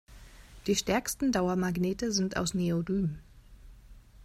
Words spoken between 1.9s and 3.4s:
sind aus Neodym.